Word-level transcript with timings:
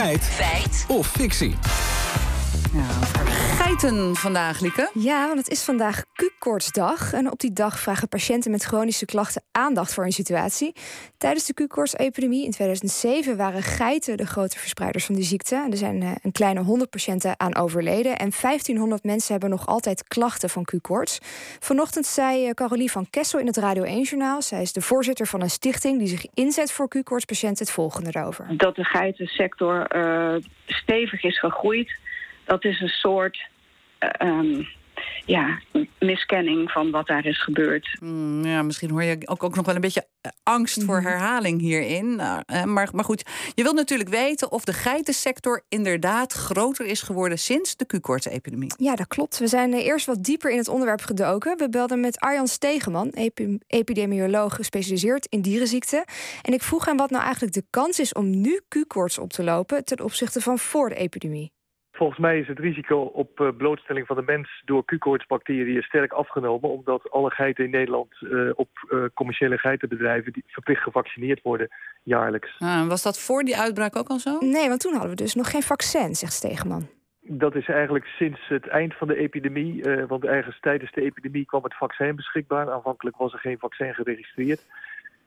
Feit. 0.00 0.24
Feit. 0.24 0.84
Of 0.88 1.06
fictie. 1.06 1.54
Ja, 2.72 3.39
geiten 3.70 4.14
vandaag, 4.14 4.60
Lieke. 4.60 4.90
Ja, 4.94 5.26
want 5.26 5.38
het 5.38 5.48
is 5.48 5.64
vandaag 5.64 6.04
Q-koortsdag. 6.14 7.12
En 7.12 7.30
op 7.30 7.40
die 7.40 7.52
dag 7.52 7.78
vragen 7.78 8.08
patiënten 8.08 8.50
met 8.50 8.64
chronische 8.64 9.04
klachten 9.04 9.42
aandacht 9.52 9.94
voor 9.94 10.02
hun 10.02 10.12
situatie. 10.12 10.72
Tijdens 11.18 11.46
de 11.46 11.54
Q-koortsepidemie 11.54 12.44
in 12.44 12.50
2007 12.50 13.36
waren 13.36 13.62
geiten 13.62 14.16
de 14.16 14.26
grote 14.26 14.58
verspreiders 14.58 15.04
van 15.04 15.14
die 15.14 15.24
ziekte. 15.24 15.66
Er 15.70 15.76
zijn 15.76 16.02
eh, 16.02 16.10
een 16.22 16.32
kleine 16.32 16.60
100 16.60 16.90
patiënten 16.90 17.40
aan 17.40 17.56
overleden. 17.56 18.16
En 18.16 18.30
1500 18.40 19.04
mensen 19.04 19.32
hebben 19.32 19.50
nog 19.50 19.66
altijd 19.66 20.08
klachten 20.08 20.50
van 20.50 20.64
Q-koorts. 20.64 21.18
Vanochtend 21.58 22.06
zei 22.06 22.46
eh, 22.46 22.50
Carolie 22.50 22.90
van 22.90 23.10
Kessel 23.10 23.38
in 23.38 23.46
het 23.46 23.56
Radio 23.56 23.84
1-journaal... 23.84 24.42
zij 24.42 24.62
is 24.62 24.72
de 24.72 24.80
voorzitter 24.80 25.26
van 25.26 25.42
een 25.42 25.50
stichting 25.50 25.98
die 25.98 26.08
zich 26.08 26.26
inzet 26.34 26.72
voor 26.72 26.88
Q-koortspatiënten... 26.88 27.64
het 27.64 27.74
volgende 27.74 28.10
erover. 28.14 28.56
Dat 28.56 28.74
de 28.76 28.84
geitensector 28.84 29.96
uh, 29.96 30.34
stevig 30.66 31.22
is 31.22 31.38
gegroeid 31.38 31.98
dat 32.50 32.64
is 32.64 32.80
een 32.80 32.88
soort 32.88 33.48
um, 34.22 34.66
ja, 35.26 35.60
miskenning 35.98 36.70
van 36.70 36.90
wat 36.90 37.06
daar 37.06 37.26
is 37.26 37.42
gebeurd. 37.42 37.96
Mm, 38.00 38.44
ja, 38.44 38.62
misschien 38.62 38.90
hoor 38.90 39.02
je 39.02 39.18
ook, 39.24 39.42
ook 39.42 39.54
nog 39.54 39.66
wel 39.66 39.74
een 39.74 39.80
beetje 39.80 40.06
eh, 40.20 40.30
angst 40.42 40.84
voor 40.84 41.00
mhm. 41.00 41.06
herhaling 41.06 41.60
hierin. 41.60 42.20
Uh, 42.20 42.64
maar, 42.64 42.88
maar 42.92 43.04
goed, 43.04 43.30
je 43.54 43.62
wilt 43.62 43.74
natuurlijk 43.74 44.08
weten 44.08 44.52
of 44.52 44.64
de 44.64 44.72
geitensector 44.72 45.62
inderdaad 45.68 46.32
groter 46.32 46.86
is 46.86 47.02
geworden 47.02 47.38
sinds 47.38 47.76
de 47.76 47.86
Q-koorts-epidemie. 47.86 48.72
Ja, 48.76 48.94
dat 48.94 49.06
klopt. 49.06 49.38
We 49.38 49.46
zijn 49.46 49.72
eerst 49.72 50.06
wat 50.06 50.24
dieper 50.24 50.50
in 50.50 50.58
het 50.58 50.68
onderwerp 50.68 51.02
gedoken. 51.02 51.58
We 51.58 51.68
belden 51.68 52.00
met 52.00 52.20
Arjan 52.20 52.48
Stegeman, 52.48 53.12
epidemioloog 53.66 54.54
gespecialiseerd 54.54 55.26
in 55.26 55.42
dierenziekten. 55.42 56.04
En 56.42 56.52
ik 56.52 56.62
vroeg 56.62 56.84
hem 56.84 56.96
wat 56.96 57.10
nou 57.10 57.22
eigenlijk 57.22 57.54
de 57.54 57.64
kans 57.70 58.00
is 58.00 58.12
om 58.12 58.40
nu 58.40 58.60
Q-koorts 58.68 59.18
op 59.18 59.32
te 59.32 59.42
lopen 59.42 59.84
ten 59.84 60.04
opzichte 60.04 60.40
van 60.40 60.58
voor 60.58 60.88
de 60.88 60.94
epidemie. 60.94 61.52
Volgens 62.00 62.20
mij 62.20 62.38
is 62.38 62.48
het 62.48 62.58
risico 62.58 63.00
op 63.00 63.40
uh, 63.40 63.48
blootstelling 63.56 64.06
van 64.06 64.16
de 64.16 64.22
mens 64.22 64.62
door 64.64 64.84
Q-koortsbacteriën 64.84 65.82
sterk 65.82 66.12
afgenomen. 66.12 66.70
Omdat 66.70 67.10
alle 67.10 67.30
geiten 67.30 67.64
in 67.64 67.70
Nederland 67.70 68.12
uh, 68.20 68.50
op 68.54 68.68
uh, 68.88 69.04
commerciële 69.14 69.58
geitenbedrijven 69.58 70.32
die 70.32 70.44
verplicht 70.46 70.82
gevaccineerd 70.82 71.42
worden 71.42 71.68
jaarlijks. 72.02 72.56
Ah, 72.58 72.86
was 72.86 73.02
dat 73.02 73.20
voor 73.20 73.42
die 73.42 73.56
uitbraak 73.56 73.96
ook 73.96 74.08
al 74.08 74.18
zo? 74.18 74.38
Nee, 74.38 74.68
want 74.68 74.80
toen 74.80 74.92
hadden 74.92 75.10
we 75.10 75.16
dus 75.16 75.34
nog 75.34 75.50
geen 75.50 75.62
vaccin, 75.62 76.14
zegt 76.14 76.32
Stegeman. 76.32 76.88
Dat 77.20 77.54
is 77.54 77.68
eigenlijk 77.68 78.04
sinds 78.04 78.48
het 78.48 78.68
eind 78.68 78.94
van 78.94 79.08
de 79.08 79.16
epidemie. 79.16 79.82
want 80.06 80.24
ergens 80.24 80.60
tijdens 80.60 80.92
de 80.92 81.02
epidemie 81.02 81.46
kwam 81.46 81.62
het 81.62 81.76
vaccin 81.76 82.16
beschikbaar. 82.16 82.70
Aanvankelijk 82.70 83.16
was 83.16 83.32
er 83.32 83.38
geen 83.38 83.58
vaccin 83.58 83.94
geregistreerd. 83.94 84.66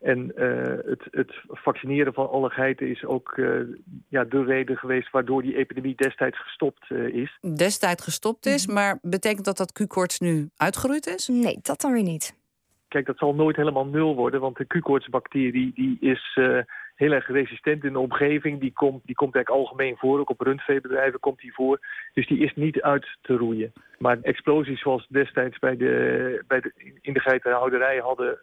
En 0.00 0.32
uh, 0.36 0.62
het, 0.84 1.02
het, 1.10 1.32
vaccineren 1.48 2.12
van 2.12 2.30
alle 2.30 2.50
geiten 2.50 2.88
is 2.88 3.04
ook 3.04 3.36
uh, 3.36 3.60
ja, 4.08 4.24
de 4.24 4.44
reden 4.44 4.76
geweest 4.76 5.10
waardoor 5.10 5.42
die 5.42 5.56
epidemie 5.56 5.94
destijds 5.96 6.42
gestopt 6.42 6.90
uh, 6.90 7.14
is. 7.14 7.38
Destijds 7.56 8.04
gestopt 8.04 8.46
is, 8.46 8.66
mhm. 8.66 8.74
maar 8.74 8.98
betekent 9.02 9.44
dat 9.44 9.56
dat 9.56 9.72
Q-koorts 9.72 10.20
nu 10.20 10.48
uitgeroeid 10.56 11.06
is? 11.06 11.28
Nee, 11.28 11.58
dat 11.62 11.80
dan 11.80 11.92
weer 11.92 12.02
niet. 12.02 12.36
Kijk, 12.88 13.06
dat 13.06 13.18
zal 13.18 13.34
nooit 13.34 13.56
helemaal 13.56 13.86
nul 13.86 14.14
worden, 14.14 14.40
want 14.40 14.56
de 14.56 14.66
Q-koortsbacterie 14.66 15.72
die 15.74 15.96
is 16.00 16.38
heel 16.96 17.12
erg 17.12 17.26
resistent 17.28 17.84
in 17.84 17.92
de 17.92 17.98
omgeving. 17.98 18.60
Die 18.60 18.72
komt, 18.72 19.06
die 19.06 19.14
komt 19.14 19.34
eigenlijk 19.34 19.64
algemeen 19.64 19.96
voor, 19.96 20.18
ook 20.18 20.30
op 20.30 20.40
rundveebedrijven 20.40 21.20
komt 21.20 21.40
die 21.40 21.54
voor. 21.54 21.80
Dus 22.14 22.26
die 22.26 22.38
is 22.38 22.54
niet 22.54 22.82
uit 22.82 23.06
te 23.22 23.36
roeien. 23.36 23.72
Maar 23.98 24.18
explosies 24.22 24.80
zoals 24.80 25.06
destijds 25.08 25.58
bij 25.58 25.76
de, 25.76 26.44
bij 26.46 26.60
de, 26.60 26.72
in 27.00 27.12
de 27.12 27.20
geitenhouderij 27.20 27.98
hadden 27.98 28.38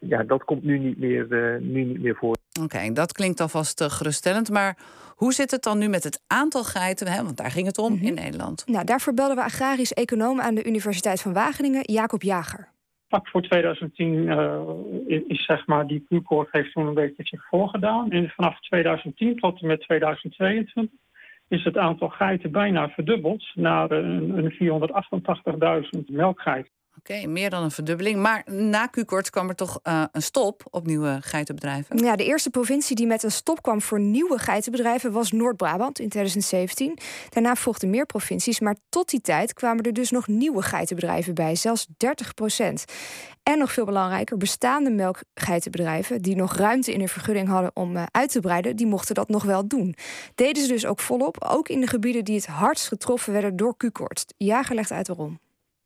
ja, 0.00 0.22
dat 0.22 0.44
komt 0.44 0.62
nu 0.62 0.78
niet 0.78 0.98
meer, 0.98 1.26
uh, 1.28 1.60
nu 1.60 1.84
niet 1.84 2.02
meer 2.02 2.16
voor. 2.16 2.36
Oké, 2.62 2.92
dat 2.92 3.12
klinkt 3.12 3.40
alvast 3.40 3.80
uh, 3.80 3.88
geruststellend. 3.88 4.50
Maar 4.50 4.78
hoe 5.14 5.32
zit 5.32 5.50
het 5.50 5.62
dan 5.62 5.78
nu 5.78 5.88
met 5.88 6.04
het 6.04 6.22
aantal 6.26 6.64
geiten? 6.64 7.06
Hè? 7.06 7.22
Want 7.22 7.36
daar 7.36 7.50
ging 7.50 7.66
het 7.66 7.78
om 7.78 7.92
mhm. 7.92 8.04
in 8.04 8.14
Nederland. 8.14 8.66
Nou, 8.66 8.84
daarvoor 8.84 9.14
belden 9.14 9.36
we 9.36 9.42
agrarisch 9.42 9.92
econoom 9.92 10.40
aan 10.40 10.54
de 10.54 10.64
Universiteit 10.64 11.20
van 11.22 11.32
Wageningen, 11.32 11.82
Jacob 11.82 12.22
Jager. 12.22 12.68
Pak 13.08 13.28
voor 13.28 13.42
2010 13.42 14.14
uh, 14.14 14.60
is, 15.06 15.22
is, 15.26 15.44
zeg 15.44 15.66
maar, 15.66 15.86
die 15.86 16.06
Q-koord 16.08 16.48
heeft 16.52 16.72
toen 16.72 16.86
een 16.86 16.94
beetje 16.94 17.26
zich 17.26 17.48
voorgedaan. 17.48 18.10
En 18.10 18.28
vanaf 18.28 18.60
2010 18.60 19.36
tot 19.36 19.60
en 19.60 19.66
met 19.66 19.80
2022 19.80 20.98
is 21.48 21.64
het 21.64 21.76
aantal 21.76 22.08
geiten 22.08 22.50
bijna 22.50 22.88
verdubbeld 22.88 23.44
naar 23.54 23.90
een, 23.90 24.52
een 24.60 25.84
488.000 25.98 26.04
melkgeiten. 26.06 26.72
Oké, 27.10 27.26
meer 27.26 27.50
dan 27.50 27.62
een 27.62 27.70
verdubbeling. 27.70 28.16
Maar 28.20 28.42
na 28.46 28.86
Q-koorts 28.86 29.30
kwam 29.30 29.48
er 29.48 29.54
toch 29.54 29.80
uh, 29.82 30.04
een 30.12 30.22
stop 30.22 30.62
op 30.70 30.86
nieuwe 30.86 31.18
geitenbedrijven? 31.20 31.98
Ja, 31.98 32.16
de 32.16 32.24
eerste 32.24 32.50
provincie 32.50 32.96
die 32.96 33.06
met 33.06 33.22
een 33.22 33.30
stop 33.30 33.62
kwam 33.62 33.82
voor 33.82 34.00
nieuwe 34.00 34.38
geitenbedrijven 34.38 35.12
was 35.12 35.32
Noord-Brabant 35.32 35.98
in 35.98 36.08
2017. 36.08 36.98
Daarna 37.28 37.54
volgden 37.54 37.90
meer 37.90 38.06
provincies, 38.06 38.60
maar 38.60 38.76
tot 38.88 39.08
die 39.10 39.20
tijd 39.20 39.52
kwamen 39.52 39.84
er 39.84 39.92
dus 39.92 40.10
nog 40.10 40.26
nieuwe 40.26 40.62
geitenbedrijven 40.62 41.34
bij, 41.34 41.54
zelfs 41.54 41.86
30 41.96 42.34
procent. 42.34 42.84
En 43.42 43.58
nog 43.58 43.72
veel 43.72 43.84
belangrijker, 43.84 44.36
bestaande 44.36 44.90
melkgeitenbedrijven 44.90 46.22
die 46.22 46.36
nog 46.36 46.56
ruimte 46.56 46.92
in 46.92 46.98
hun 46.98 47.08
vergunning 47.08 47.48
hadden 47.48 47.70
om 47.74 47.96
uh, 47.96 48.02
uit 48.10 48.32
te 48.32 48.40
breiden, 48.40 48.76
die 48.76 48.86
mochten 48.86 49.14
dat 49.14 49.28
nog 49.28 49.42
wel 49.42 49.68
doen. 49.68 49.94
Deden 50.34 50.62
ze 50.62 50.68
dus 50.68 50.86
ook 50.86 51.00
volop, 51.00 51.44
ook 51.44 51.68
in 51.68 51.80
de 51.80 51.86
gebieden 51.86 52.24
die 52.24 52.36
het 52.36 52.46
hardst 52.46 52.88
getroffen 52.88 53.32
werden 53.32 53.56
door 53.56 53.76
Q-koorts. 53.76 54.24
Jager 54.36 54.74
legt 54.74 54.92
uit 54.92 55.08
waarom 55.08 55.38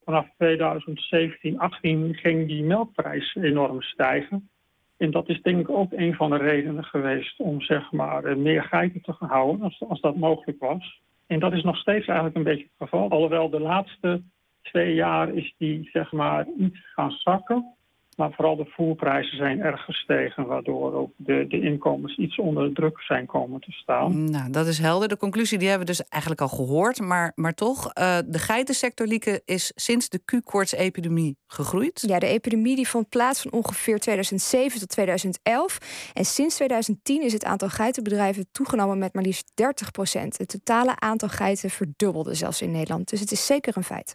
vanaf 0.05 0.27
2017, 0.37 1.59
18 1.59 2.15
ging 2.15 2.49
die 2.49 2.63
melkprijs 2.63 3.35
enorm 3.35 3.83
stijgen. 3.83 4.49
En 4.97 5.11
dat 5.11 5.29
is 5.29 5.43
denk 5.43 5.61
ik 5.61 5.69
ook 5.69 5.93
een 5.93 6.15
van 6.15 6.31
de 6.31 6.37
redenen 6.37 6.85
geweest 6.85 7.41
om 7.41 7.61
zeg 7.61 7.93
maar 7.93 8.39
meer 8.39 8.63
geiten 8.63 9.03
te 9.03 9.13
gaan 9.13 9.29
houden 9.29 9.63
als, 9.63 9.85
als 9.89 10.01
dat 10.01 10.17
mogelijk 10.17 10.61
was. 10.61 11.01
En 11.27 11.41
dat 11.41 11.53
is 11.53 11.63
nog 11.63 11.77
steeds 11.77 12.07
eigenlijk 12.07 12.37
een 12.37 12.43
beetje 12.43 12.63
het 12.63 12.89
geval. 12.89 13.11
Alhoewel 13.11 13.51
de 13.51 13.61
laatste 13.61 14.23
twee 14.63 14.95
jaar 14.95 15.35
is 15.35 15.55
die 15.59 15.89
zeg 15.93 16.13
maar 16.13 16.47
iets 16.59 16.93
gaan 16.93 17.11
zakken. 17.11 17.75
Maar 18.17 18.33
vooral 18.33 18.57
de 18.57 18.67
voerprijzen 18.69 19.37
zijn 19.37 19.61
erg 19.61 19.85
gestegen, 19.85 20.47
waardoor 20.47 20.95
ook 20.95 21.11
de, 21.17 21.47
de 21.49 21.61
inkomens 21.61 22.17
iets 22.17 22.39
onder 22.39 22.73
druk 22.73 23.01
zijn 23.01 23.27
komen 23.27 23.61
te 23.61 23.73
staan. 23.73 24.31
Nou, 24.31 24.51
dat 24.51 24.67
is 24.67 24.79
helder. 24.79 25.09
De 25.09 25.17
conclusie 25.17 25.59
die 25.59 25.69
hebben 25.69 25.87
we 25.87 25.93
dus 25.93 26.09
eigenlijk 26.09 26.43
al 26.43 26.49
gehoord. 26.49 27.01
Maar, 27.01 27.33
maar 27.35 27.55
toch, 27.55 27.85
uh, 27.85 28.19
de 28.27 28.39
geitensector, 28.39 29.07
Lieke, 29.07 29.43
is 29.45 29.73
sinds 29.75 30.09
de 30.09 30.21
Q-koorts-epidemie 30.25 31.37
gegroeid. 31.47 32.05
Ja, 32.07 32.19
de 32.19 32.27
epidemie 32.27 32.77
die 32.77 32.89
vond 32.89 33.09
plaats 33.09 33.43
van 33.43 33.53
ongeveer 33.53 33.99
2007 33.99 34.81
tot 34.81 34.89
2011. 34.89 35.79
En 36.13 36.25
sinds 36.25 36.55
2010 36.55 37.23
is 37.23 37.33
het 37.33 37.45
aantal 37.45 37.69
geitenbedrijven 37.69 38.47
toegenomen 38.53 38.99
met 38.99 39.15
maar 39.15 39.23
liefst 39.23 39.53
30 39.55 39.91
procent. 39.91 40.39
Het 40.39 40.49
totale 40.49 40.99
aantal 40.99 41.29
geiten 41.29 41.71
verdubbelde 41.71 42.35
zelfs 42.35 42.63
in 42.63 42.71
Nederland. 42.71 43.11
Dus 43.11 43.21
het 43.21 43.33
is 43.33 43.47
zeker 43.47 43.77
een 43.77 43.85
feit. 43.85 44.11